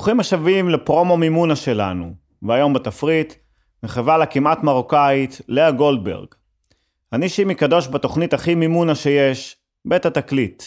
[0.00, 3.34] ברוכים השבים לפרומו מימונה שלנו, והיום בתפריט,
[3.82, 6.26] מחווה לה כמעט מרוקאית, לאה גולדברג.
[7.12, 10.62] אני שימי קדוש בתוכנית הכי מימונה שיש, בית התקליט.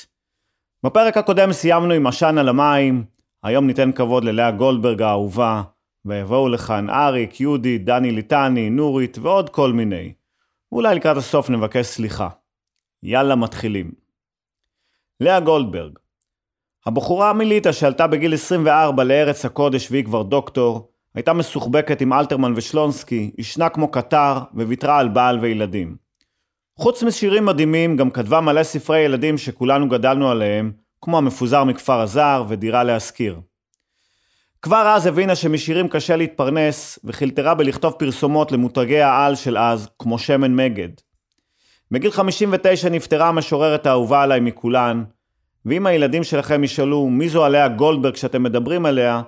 [0.83, 3.03] בפרק הקודם סיימנו עם עשן על המים,
[3.43, 5.61] היום ניתן כבוד ללאה גולדברג האהובה,
[6.05, 10.13] ויבואו לכאן אריק, יהודי, דני ליטני, נורית ועוד כל מיני.
[10.71, 12.29] אולי לקראת הסוף נבקש סליחה.
[13.03, 13.91] יאללה, מתחילים.
[15.19, 16.02] לאה גולדברג
[16.85, 23.31] הבחורה המיליטה שעלתה בגיל 24 לארץ הקודש והיא כבר דוקטור, הייתה מסוחבקת עם אלתרמן ושלונסקי,
[23.37, 25.95] ישנה כמו קטר וויתרה על בעל וילדים.
[26.79, 30.71] חוץ משירים מדהימים, גם כתבה מלא ספרי ילדים שכולנו גדלנו עליהם,
[31.01, 33.39] כמו המפוזר מכפר הזר ודירה להשכיר.
[34.61, 40.55] כבר אז הבינה שמשירים קשה להתפרנס, וחילטרה בלכתוב פרסומות למותגי העל של אז, כמו שמן
[40.55, 40.89] מגד.
[41.91, 45.03] בגיל 59 נפטרה המשוררת האהובה עליי מכולן,
[45.65, 49.21] ואם הילדים שלכם ישאלו מי זו עליה גולדברג שאתם מדברים עליה,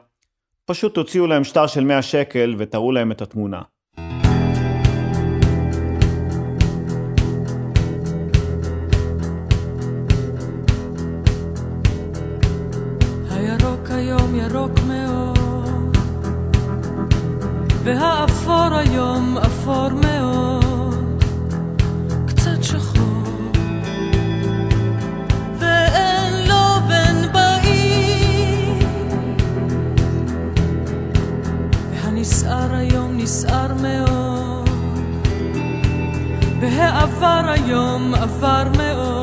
[0.65, 3.61] פשוט תוציאו להם שטר של 100 שקל ותראו להם את התמונה.
[17.83, 19.34] והאפור היום
[37.19, 39.14] והעבר היום עבר מאוד,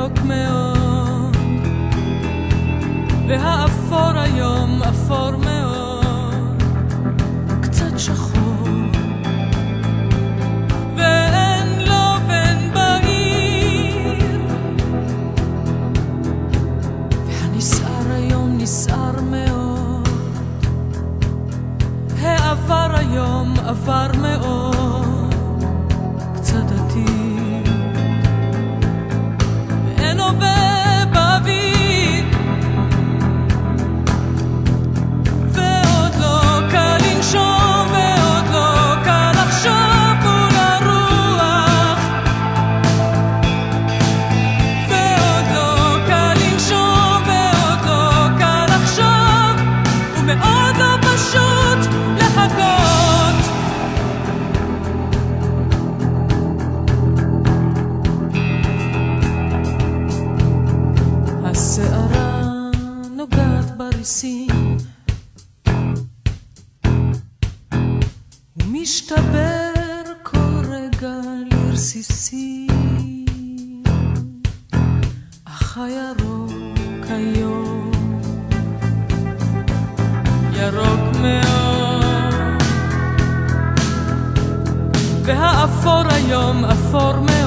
[0.00, 1.36] ירוק מאוד,
[3.28, 6.62] והאפור היום אפור מאוד,
[7.62, 8.68] קצת שחור,
[10.96, 14.40] ואין לו בן בעיר,
[17.26, 20.08] והנסער היום נסער מאוד,
[22.22, 24.79] העבר היום עבר מאוד,
[86.30, 87.39] והאפור היום אפור מאוד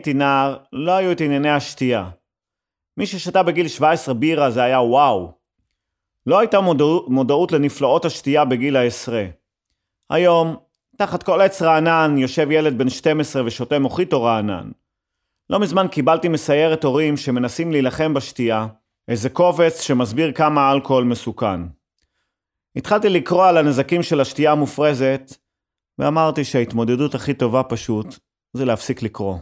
[0.00, 2.10] הייתי נער, לא היו את ענייני השתייה.
[2.96, 5.32] מי ששתה בגיל 17 בירה זה היה וואו.
[6.26, 9.24] לא הייתה מודעות, מודעות לנפלאות השתייה בגיל העשרה.
[10.10, 10.56] היום,
[10.96, 14.70] תחת כל עץ רענן יושב ילד בן 12 ושותה מוחיטו רענן.
[15.50, 18.66] לא מזמן קיבלתי מסיירת הורים שמנסים להילחם בשתייה,
[19.08, 21.60] איזה קובץ שמסביר כמה אלכוהול מסוכן.
[22.76, 25.36] התחלתי לקרוא על הנזקים של השתייה המופרזת,
[25.98, 28.18] ואמרתי שההתמודדות הכי טובה פשוט
[28.52, 29.38] זה להפסיק לקרוא.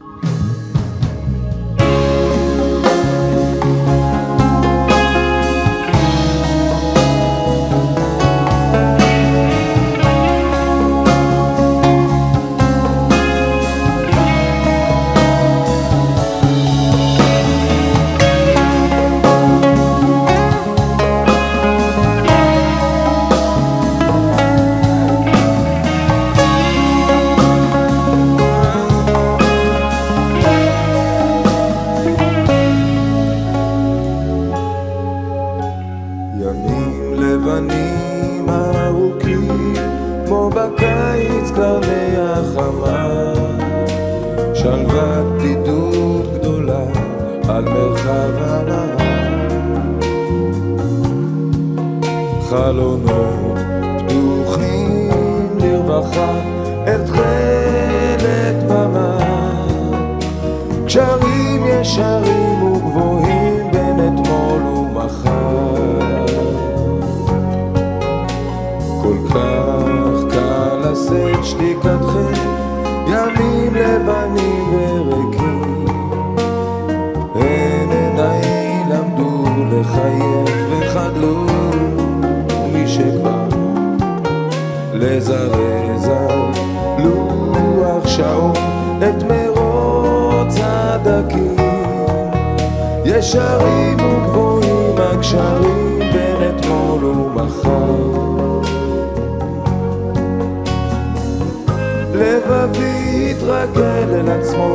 [102.18, 104.74] לבבי התרגל אל עצמו,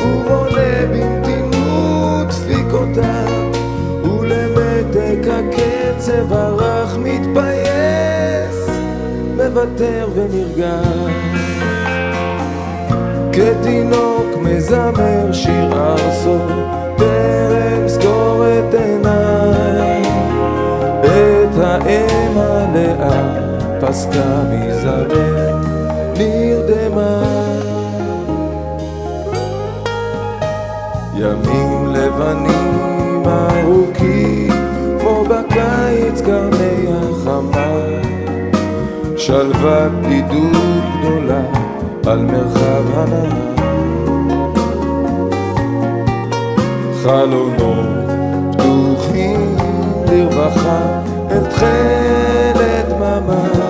[0.00, 3.52] ומונה במתינות דפיקותיו,
[4.04, 8.68] ולמתק הקצב הרך מתפייס,
[9.36, 11.32] מוותר ונרגש.
[13.32, 16.38] כתינוק מזמר שיר ארסו,
[16.96, 20.02] טרם סגור את עיניי.
[21.02, 23.22] את האם הלאה
[23.80, 25.42] פסקה מזמר,
[26.92, 27.22] נרדמה.
[31.14, 34.50] ימים לבנים ארוכים,
[35.00, 37.72] כמו בקיץ קרני החמה.
[39.16, 41.42] שלוות בדידות גדולה
[42.06, 43.52] על מרחב הנהר.
[47.02, 47.86] חלונות
[48.52, 49.56] פתוחים
[50.08, 53.61] לרווחה אל תכלת דממה.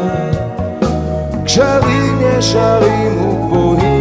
[1.53, 3.92] Šalím, nešalím, huk vohým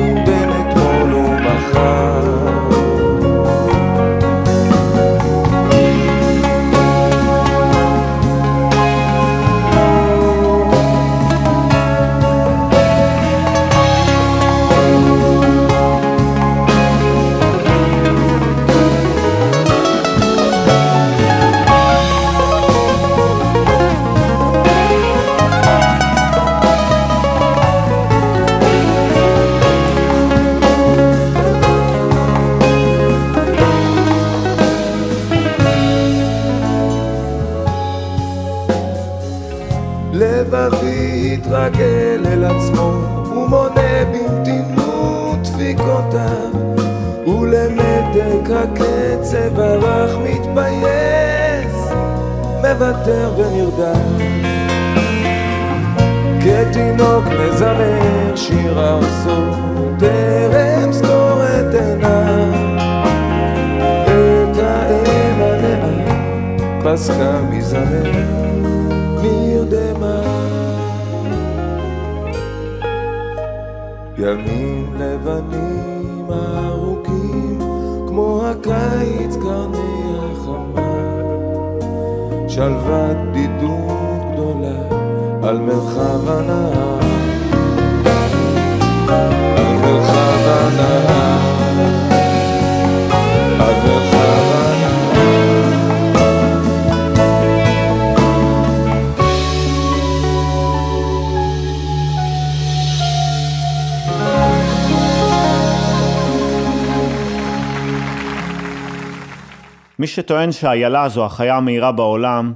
[110.01, 112.53] מי שטוען שאיילה זו החיה המהירה בעולם,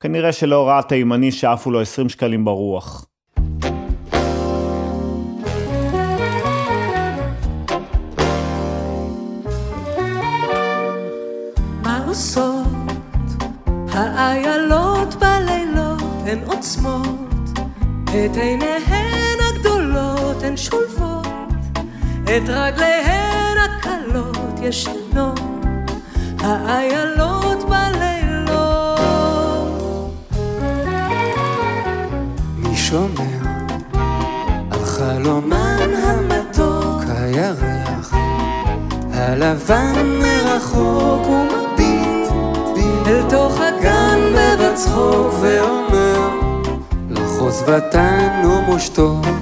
[0.00, 3.06] כנראה שלא ראה תימני שעפו לו 20 שקלים ברוח.
[13.92, 17.58] האיילות בלילות הן עוצמות
[18.06, 21.26] את עיניהן הגדולות הן שולפות
[22.24, 25.57] את רגליהן הקלות ישנות
[26.40, 29.00] האיילות בלילות.
[32.56, 33.42] מי שומר
[34.70, 38.14] על חלומן המתוק הירח
[39.12, 42.28] הלבן מרחוק ומביט
[43.06, 44.18] אל תוך הגן
[44.60, 46.30] בצחוק ואומר
[47.10, 49.37] לחוץ ותן ומושתוק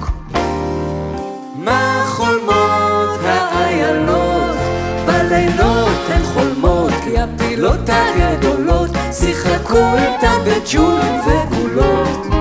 [8.35, 12.36] גדולות, שיחקו איתה בג'ול וגולות.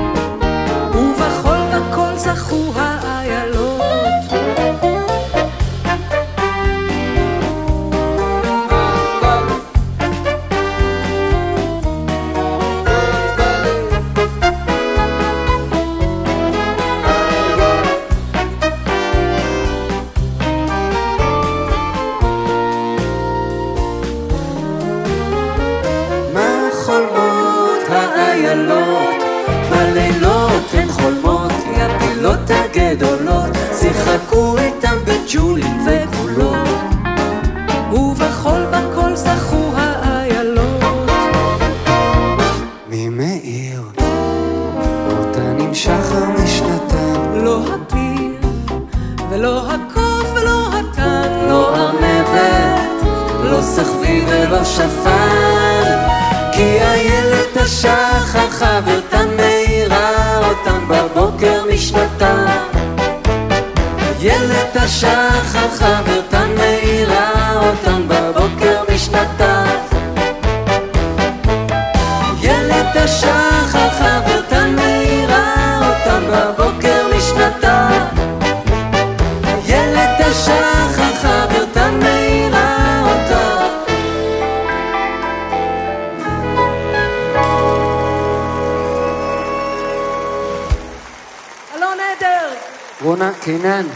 [93.06, 93.86] רונה קינן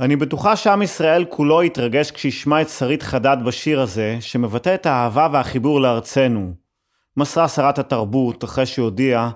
[0.00, 5.28] אני בטוחה שעם ישראל כולו יתרגש כשישמע את שרית חדד בשיר הזה, שמבטא את האהבה
[5.32, 6.54] והחיבור לארצנו.
[7.16, 9.30] מסרה שרת התרבות אחרי שהודיעה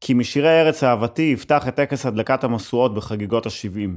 [0.00, 3.90] כי משירי ארץ אהבתי יפתח את טקס הדלקת המשואות בחגיגות ה-70.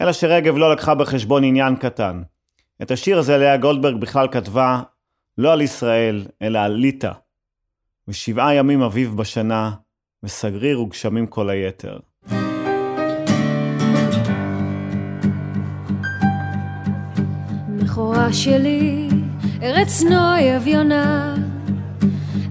[0.00, 2.22] אלא שרגב לא לקחה בחשבון עניין קטן.
[2.82, 4.82] את השיר הזה לאה גולדברג בכלל כתבה
[5.38, 7.12] לא על ישראל, אלא על ליטא.
[8.08, 9.70] ושבעה ימים אביב בשנה,
[10.24, 11.96] וסגריר וגשמים כל היתר.
[17.68, 19.08] מכורה שלי,
[19.62, 21.34] ארץ נוי אביונה,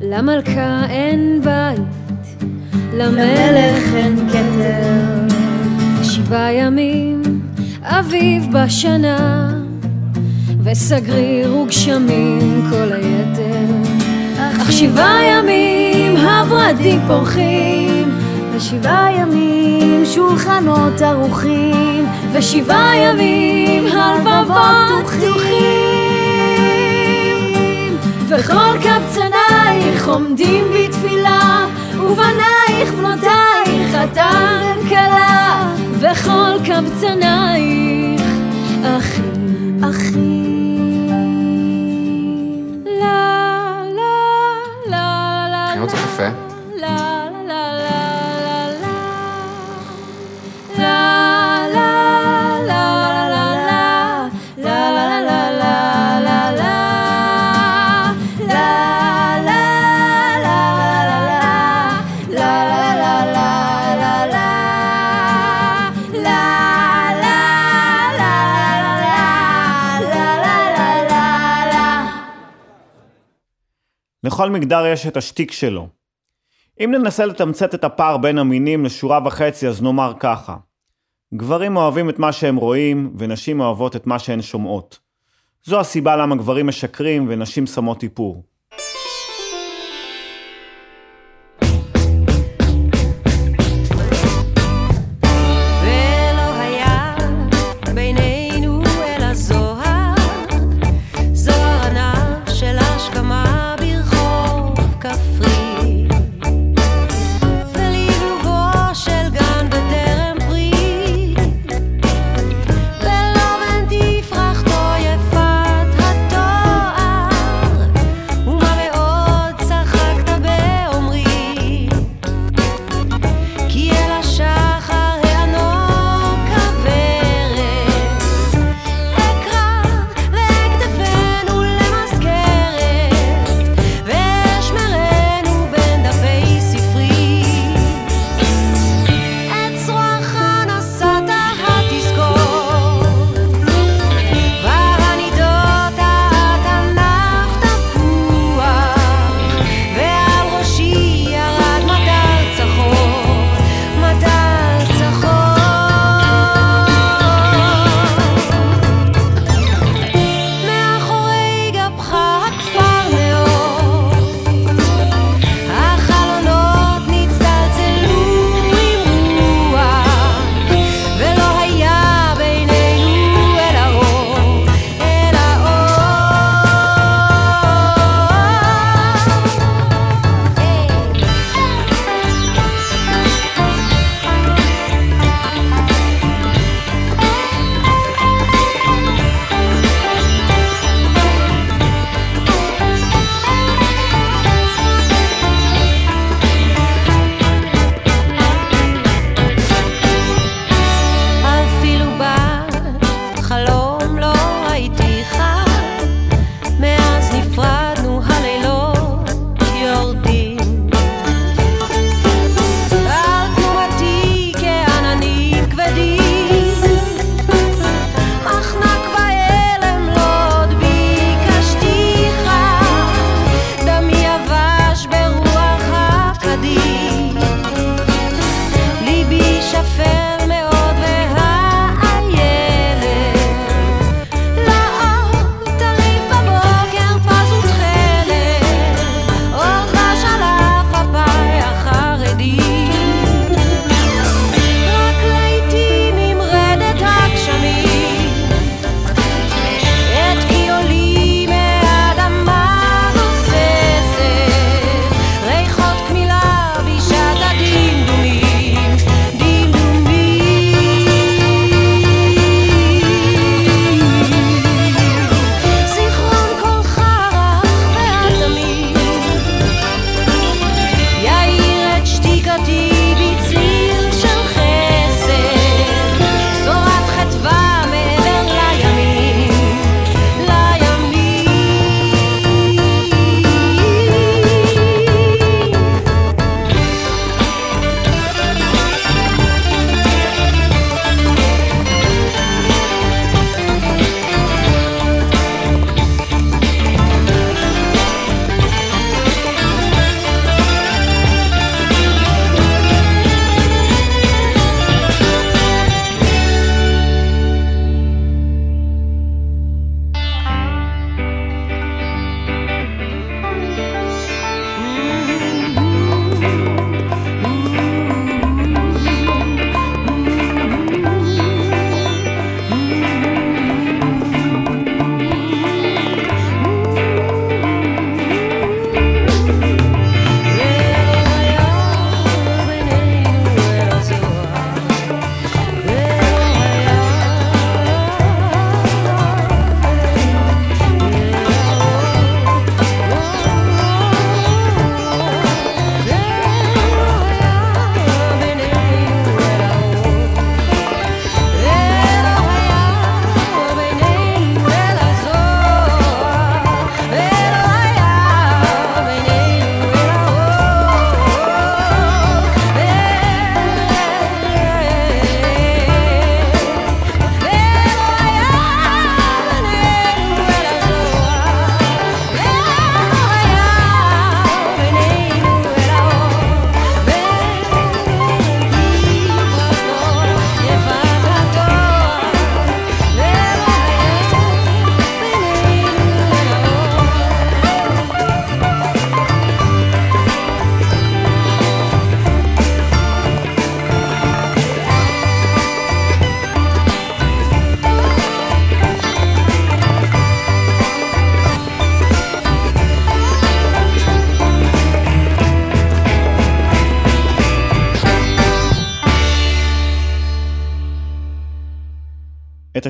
[0.01, 2.46] למלכה אין בית,
[2.94, 5.34] למלך אין כתר.
[6.03, 7.22] שבעה ימים,
[7.82, 9.50] אביב בשנה,
[10.63, 13.65] וסגריר וגשמים כל היתר.
[14.38, 15.82] אך שבעה ימים
[16.24, 18.20] הורדים פורחים,
[18.53, 26.13] ושבעה ימים שולחנות ערוכים, ושבעה ימים הלבבות פתוחים.
[28.27, 31.65] וכל קבצנייך עומדים בתפילה,
[31.96, 32.92] ובנייך
[74.43, 75.88] לכל מגדר יש את השטיק שלו.
[76.79, 80.57] אם ננסה לתמצת את הפער בין המינים לשורה וחצי, אז נאמר ככה:
[81.33, 85.00] גברים אוהבים את מה שהם רואים, ונשים אוהבות את מה שהן שומעות.
[85.63, 88.43] זו הסיבה למה גברים משקרים ונשים שמות איפור.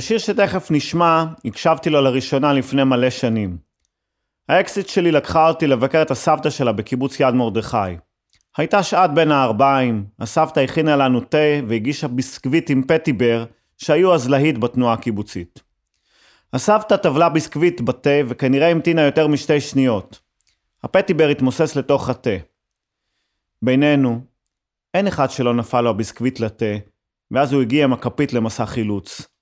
[0.04, 3.58] השיר שתכף נשמע, הקשבתי לו לראשונה לפני מלא שנים.
[4.50, 7.78] האקסיט שלי לקחה אותי לבקר את הסבתא שלה בקיבוץ יד מרדכי.
[8.58, 11.38] הייתה שעת בין הערביים, הסבתא הכינה לנו תה
[11.68, 13.46] והגישה ביסקוויט עם פטיבר,
[13.78, 15.64] שהיו אז להיט בתנועה הקיבוצית.
[16.54, 20.20] הסבתא טבלה ביסקוויט בתה וכנראה המתינה יותר משתי שניות.
[20.84, 22.38] הפטיבר התמוסס לתוך התה.
[23.62, 24.22] בינינו,
[24.94, 26.76] אין אחד שלא נפל לו הביסקוויט לתה,
[27.32, 29.33] ואז הוא הגיע עם הכפית למסע חילוץ.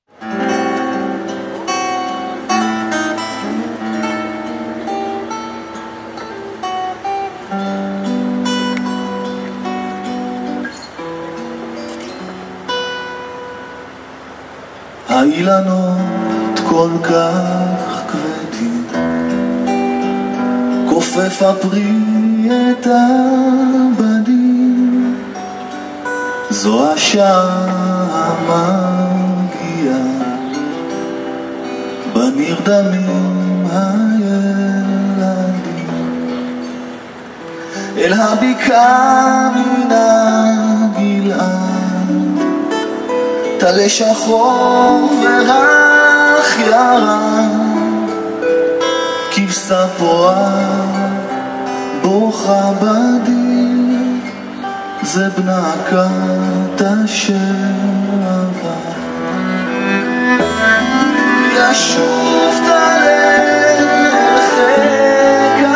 [15.21, 18.87] האילנות כל כך כבדים,
[20.89, 21.91] כופף הפרי
[22.71, 22.87] את
[23.97, 25.15] הבדים,
[26.49, 27.65] זו השעה
[28.47, 29.97] המגיעה,
[32.13, 34.97] בנרדמים הילדים,
[37.97, 39.71] אל הבקעה מן.
[43.61, 48.09] טלה שחור ורך ירד,
[49.31, 50.85] כבשה פועה
[52.01, 54.17] בוכה בדיר,
[55.01, 57.33] זה בנה כת אשר
[58.23, 58.91] עבר.
[61.55, 63.37] ישוב תעלה
[63.77, 65.67] אל חיק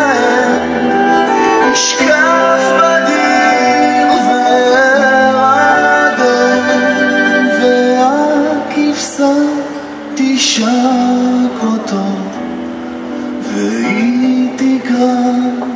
[1.71, 2.94] ישקף בדיר
[11.59, 11.95] こと
[13.43, 15.74] 吹いてか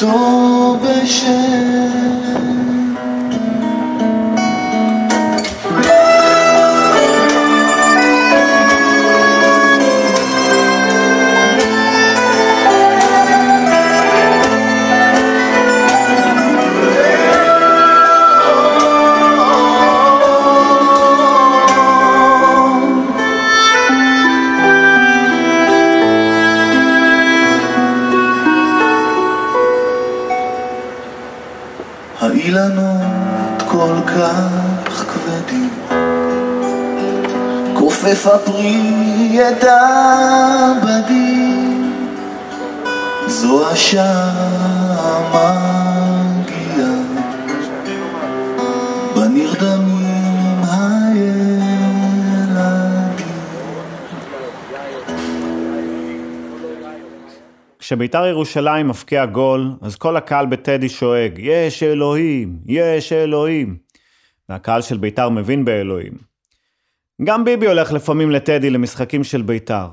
[0.00, 2.29] تو بشه.
[38.10, 39.64] הפרי את
[40.84, 41.92] הבדים,
[43.26, 44.30] זו השעה
[45.32, 46.92] המגיעה,
[49.16, 51.70] בנרדמים הילדים.
[57.78, 63.76] כשביתר ירושלים מבקיע גול, אז כל הקהל בטדי שואג, יש אלוהים, יש אלוהים.
[64.48, 66.29] והקהל של ביתר מבין באלוהים.
[67.24, 69.86] גם ביבי הולך לפעמים לטדי למשחקים של ביתר.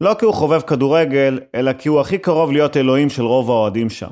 [0.00, 3.90] לא כי הוא חובב כדורגל, אלא כי הוא הכי קרוב להיות אלוהים של רוב האוהדים
[3.90, 4.10] שם.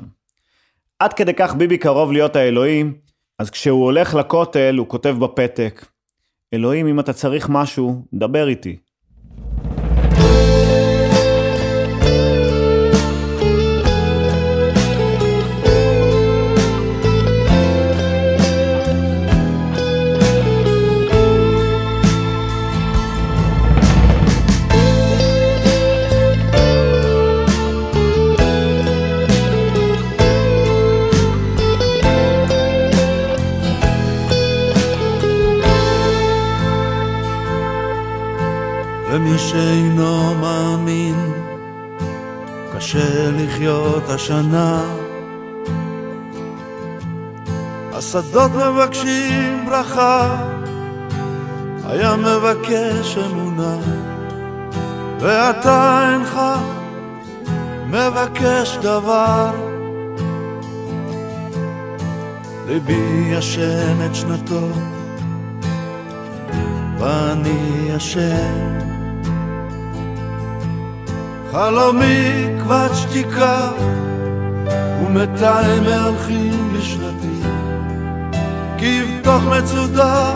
[0.99, 2.93] עד כדי כך ביבי קרוב להיות האלוהים,
[3.39, 5.85] אז כשהוא הולך לכותל הוא כותב בפתק,
[6.53, 8.77] אלוהים אם אתה צריך משהו, דבר איתי.
[39.31, 41.33] מי שאינו מאמין,
[42.75, 44.83] קשה לחיות השנה.
[47.93, 50.37] השדות מבקשים ברכה,
[51.85, 53.77] הים מבקש אמונה,
[55.19, 56.39] ואתה אינך
[57.87, 59.51] מבקש דבר.
[62.67, 64.67] ליבי ישן את שנתו,
[66.99, 68.90] ואני ישן
[71.51, 73.69] חלומי כבד שתיקה,
[75.01, 77.47] ומתי מהלכים לשנתי,
[78.77, 80.33] כבתוך מצודה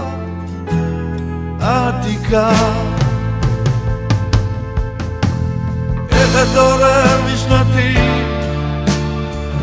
[1.61, 2.49] עתיקה.
[6.11, 7.95] איך אתעורר משנתי,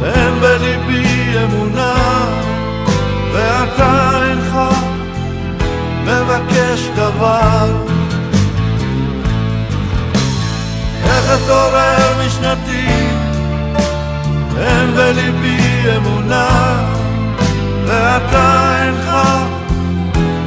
[0.00, 1.94] ואין בליבי אמונה,
[3.32, 4.58] ואתה אינך
[6.04, 7.91] מבקש דבר.
[11.44, 12.86] אתעורר משנתי,
[14.58, 16.48] אין בליבי אמונה,
[17.86, 19.10] ואתה אינך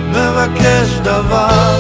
[0.10, 1.76] מבקש דבר.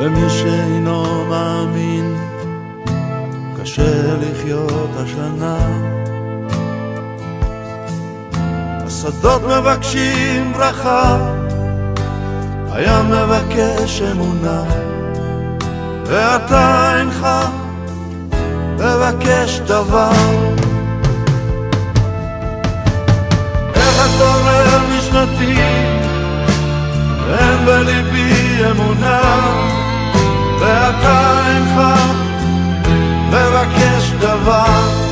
[0.00, 1.87] ומי שאינו מאמין,
[3.78, 5.58] קשה לחיות השנה.
[8.86, 11.16] השדות מבקשים ברכה,
[12.72, 14.62] הים מבקש אמונה,
[16.04, 17.26] ואתה אינך
[18.74, 20.10] מבקש דבר.
[23.74, 25.60] איך התעורר משנתי,
[27.28, 29.20] אין בליבי אמונה,
[30.60, 31.80] ואתה אינך
[33.28, 35.08] מבקש דבר.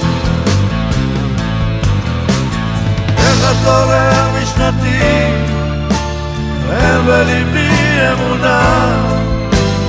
[3.18, 5.00] איך התעורר משנתי,
[6.70, 8.96] אין בליבי אמונה,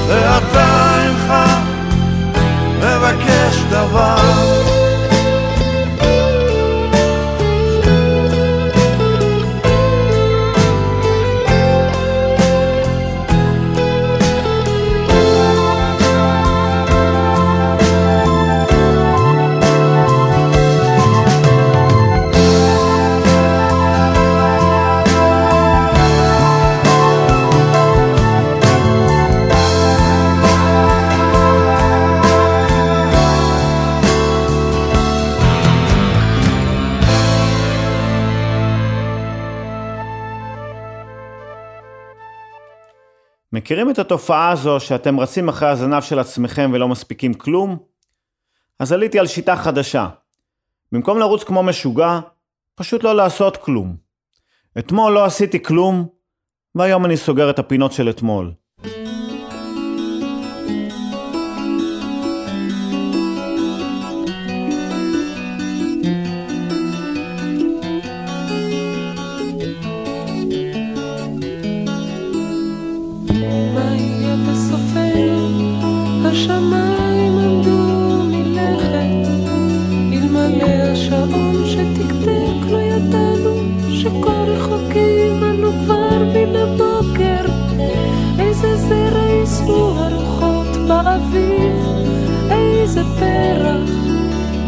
[0.07, 1.33] ואתה אינך
[2.79, 4.66] מבקש דבר.
[43.67, 47.77] מכירים את התופעה הזו שאתם רצים אחרי הזנב של עצמכם ולא מספיקים כלום?
[48.79, 50.09] אז עליתי על שיטה חדשה.
[50.91, 52.19] במקום לרוץ כמו משוגע,
[52.75, 53.95] פשוט לא לעשות כלום.
[54.79, 56.07] אתמול לא עשיתי כלום,
[56.75, 58.53] והיום אני סוגר את הפינות של אתמול.
[92.97, 93.89] איזה פרח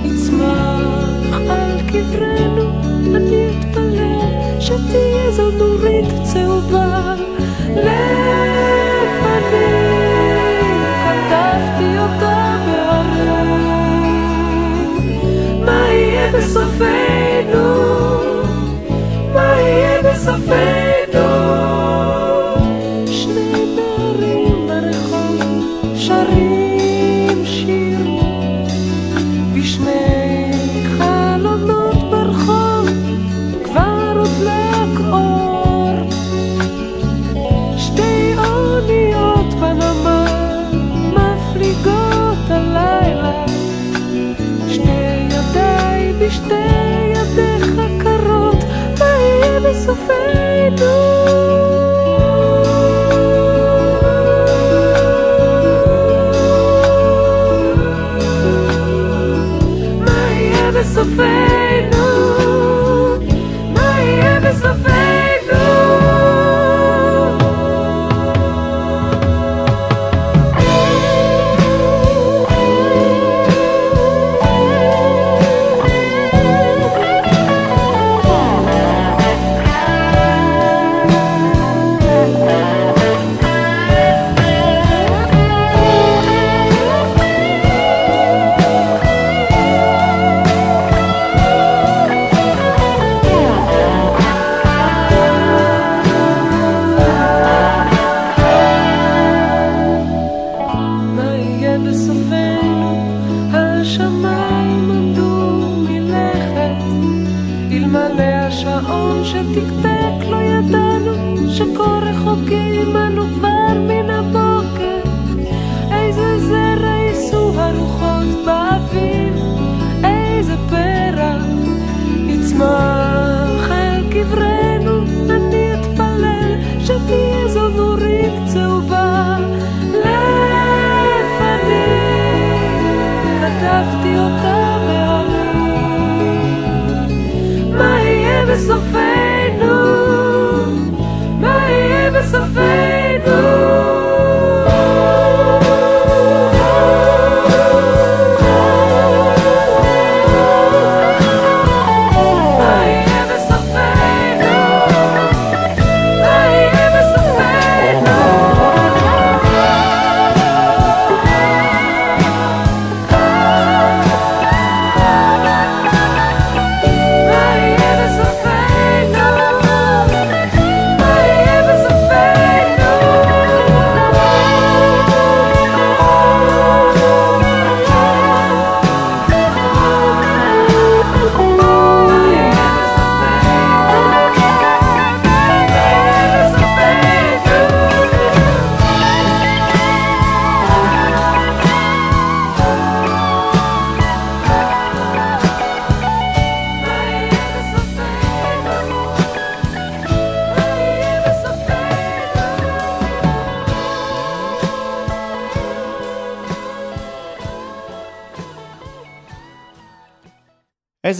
[0.03, 2.81] יצמח על קברנו.
[3.15, 7.15] אני אתפלל שתהיה זו נורית צהובה.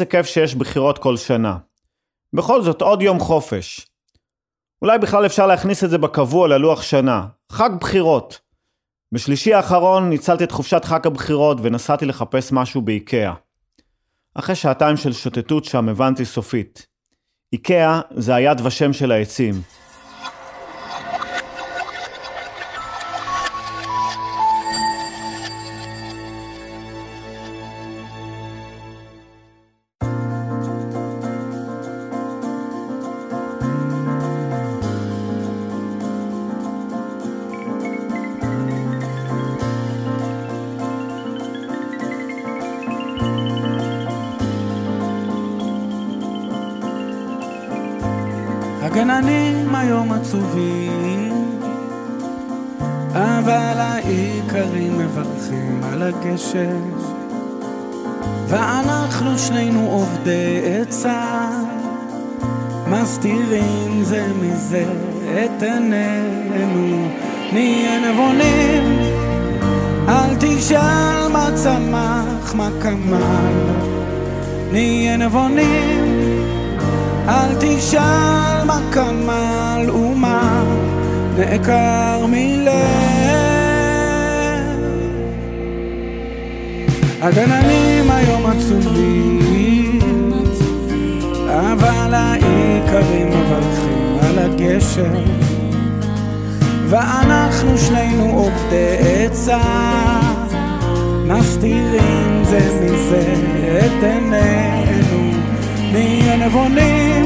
[0.09, 1.57] כיף שיש בחירות כל שנה.
[2.33, 3.87] בכל זאת, עוד יום חופש.
[4.81, 7.27] אולי בכלל אפשר להכניס את זה בקבוע ללוח שנה.
[7.51, 8.39] חג בחירות.
[9.11, 13.33] בשלישי האחרון ניצלתי את חופשת חג הבחירות ונסעתי לחפש משהו באיקאה.
[14.35, 16.87] אחרי שעתיים של שוטטות שם הבנתי סופית.
[17.53, 19.53] איקאה זה היד ושם של העצים.
[75.29, 76.05] נבונים.
[77.27, 80.63] אל תשאל מה כמל ומה
[81.37, 82.73] נעקר מלב.
[87.21, 89.99] הגננים היום עצובים,
[91.47, 95.19] אבל האיכרים מברכים על הגשר,
[96.89, 99.61] ואנחנו שנינו עובדי עצה,
[101.25, 103.33] מסתירים זה מזה
[103.79, 105.08] את עינינו.
[105.91, 107.25] נהיה נבונים,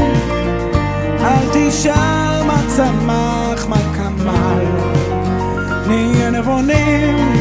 [1.20, 4.66] אל תשאל מה צמח, מה כמל.
[5.88, 7.36] נהיה נבונים,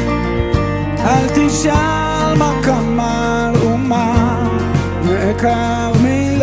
[0.98, 4.48] אל תשאל מה כמל ומה
[5.04, 6.42] נעקר מלב.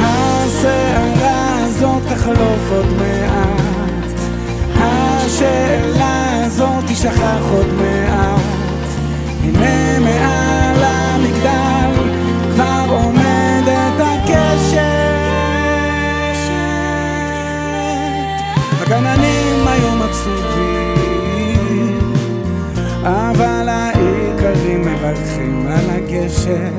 [0.00, 4.20] הסערה הזאת תחלוף עוד מעט,
[4.78, 8.63] השאלה הזאת תשכח עוד מעט.
[23.04, 26.74] אבל האיכרים מברכים על הגשם.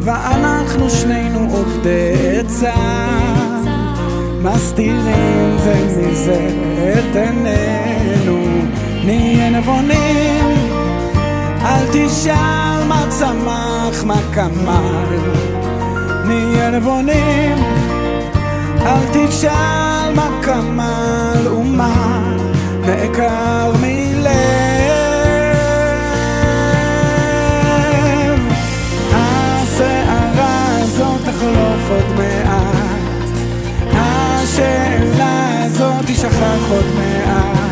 [0.00, 2.74] ואנחנו שנינו עובדי עצה,
[4.42, 6.48] מסתירים זה מזה
[6.92, 8.38] את עינינו,
[9.04, 10.51] נהיה נבונים.
[11.64, 15.18] אל תשאל מה צמח, מה כמל.
[16.26, 17.56] נהיה נבונים,
[18.86, 22.22] אל תשאל מה כמל ומה
[22.86, 24.32] נעקר מלב.
[29.12, 33.36] הסערה הזאת תחלוף עוד מעט,
[33.94, 37.62] השאלה הזאת תשכח עוד מעט.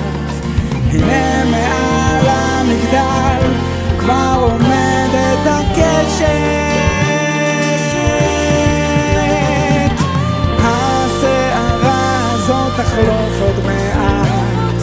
[0.92, 3.29] הנה מעל המגדל
[4.40, 6.30] עומדת הקשת.
[10.58, 14.80] הסערה הזאת תחלוף עוד מעט,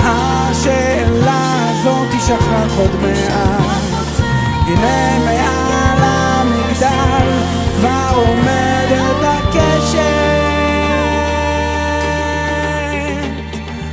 [0.00, 3.78] השאלה הזאת תשכח עוד מעט.
[4.66, 7.28] הנה מעל המגדל
[7.78, 10.18] כבר עומדת הקשת.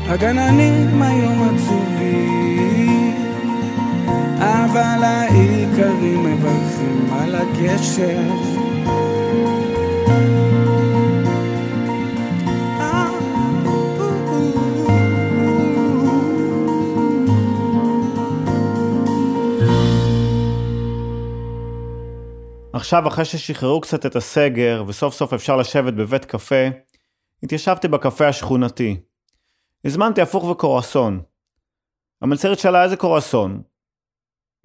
[0.10, 2.85] הגננים היום עצובים
[4.56, 8.22] אבל האיכרים מברכים על הגשר.
[22.74, 26.66] עכשיו, אחרי ששחררו קצת את הסגר, וסוף סוף אפשר לשבת בבית קפה,
[27.44, 28.98] התיישבתי בקפה השכונתי.
[29.86, 31.22] הזמנתי הפוך וקורסון.
[32.22, 33.62] המלצרית שאלה איזה קורסון.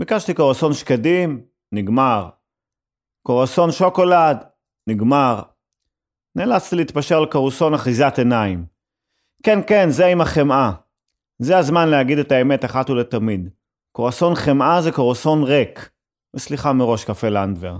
[0.00, 2.28] ביקשתי קורסון שקדים, נגמר.
[3.26, 4.36] קורסון שוקולד,
[4.88, 5.42] נגמר.
[6.36, 8.66] נאלצתי להתפשר על קורסון אחיזת עיניים.
[9.42, 10.72] כן, כן, זה עם החמאה.
[11.38, 13.48] זה הזמן להגיד את האמת אחת ולתמיד.
[13.92, 15.90] קורסון חמאה זה קורסון ריק.
[16.36, 17.78] וסליחה מראש, קפה לנדבר.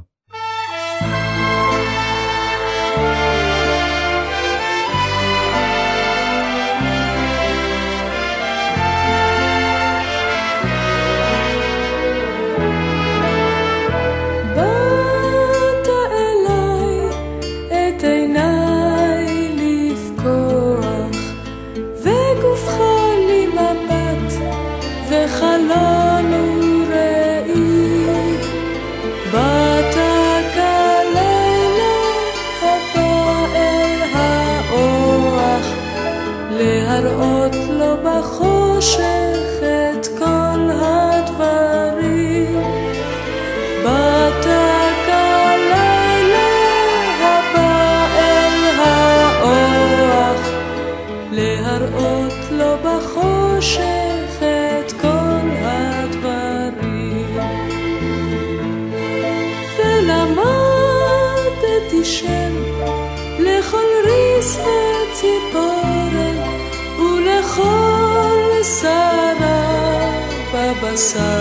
[71.01, 71.40] coração.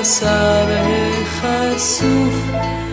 [0.00, 2.89] las abejas sufren.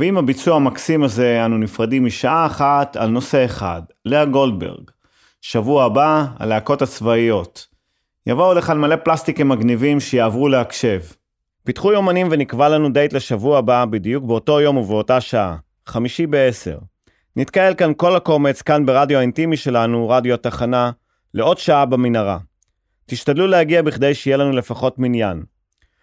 [0.00, 4.90] ועם הביצוע המקסים הזה אנו נפרדים משעה אחת על נושא אחד, לאה גולדברג.
[5.40, 7.66] שבוע הבא, הלהקות הצבאיות.
[8.26, 11.00] יבואו לכאן מלא פלסטיקים מגניבים שיעברו להקשב.
[11.64, 16.78] פיתחו יומנים ונקבע לנו דייט לשבוע הבא בדיוק באותו יום ובאותה שעה, חמישי בעשר.
[17.36, 20.90] נתקהל כאן כל הקומץ, כאן ברדיו האינטימי שלנו, רדיו התחנה,
[21.34, 22.38] לעוד שעה במנהרה.
[23.06, 25.42] תשתדלו להגיע בכדי שיהיה לנו לפחות מניין.